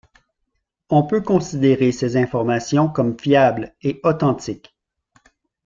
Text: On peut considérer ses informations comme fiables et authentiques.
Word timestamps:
On 0.89 1.05
peut 1.05 1.21
considérer 1.21 1.91
ses 1.91 2.17
informations 2.17 2.89
comme 2.89 3.19
fiables 3.19 3.75
et 3.83 3.99
authentiques. 4.03 4.75